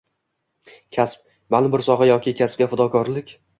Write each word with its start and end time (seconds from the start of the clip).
Kasb, 0.97 1.21
ma’lum 1.57 1.77
bir 1.77 1.85
soha 1.89 2.09
yoki 2.13 2.35
kasbga 2.43 2.71
fidokorlik 2.75 3.37